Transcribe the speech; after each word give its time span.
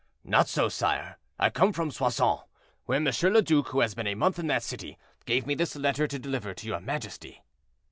"Not 0.23 0.47
so, 0.49 0.67
sire; 0.67 1.19
I 1.37 1.51
come 1.51 1.73
from 1.73 1.91
Soissons, 1.91 2.39
where 2.87 2.95
M. 2.97 3.05
le 3.05 3.41
Duc, 3.43 3.67
who 3.67 3.81
has 3.81 3.93
been 3.93 4.07
a 4.07 4.15
month 4.15 4.39
in 4.39 4.47
that 4.47 4.63
city, 4.63 4.97
gave 5.27 5.45
me 5.45 5.53
this 5.53 5.75
letter 5.75 6.07
to 6.07 6.17
deliver 6.17 6.55
to 6.55 6.65
your 6.65 6.79
majesty." 6.79 7.43